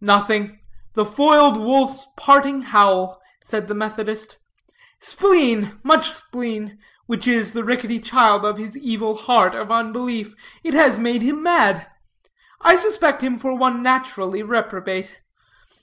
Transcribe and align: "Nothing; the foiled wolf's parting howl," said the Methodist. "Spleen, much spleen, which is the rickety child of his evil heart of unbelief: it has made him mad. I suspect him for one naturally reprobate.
"Nothing; 0.00 0.60
the 0.94 1.04
foiled 1.04 1.58
wolf's 1.60 2.06
parting 2.16 2.62
howl," 2.62 3.20
said 3.42 3.68
the 3.68 3.74
Methodist. 3.74 4.38
"Spleen, 4.98 5.78
much 5.82 6.10
spleen, 6.10 6.78
which 7.04 7.28
is 7.28 7.52
the 7.52 7.62
rickety 7.64 8.00
child 8.00 8.46
of 8.46 8.56
his 8.56 8.78
evil 8.78 9.14
heart 9.14 9.54
of 9.54 9.70
unbelief: 9.70 10.34
it 10.62 10.72
has 10.72 10.98
made 10.98 11.20
him 11.20 11.42
mad. 11.42 11.86
I 12.62 12.76
suspect 12.76 13.22
him 13.22 13.38
for 13.38 13.52
one 13.54 13.82
naturally 13.82 14.42
reprobate. 14.42 15.20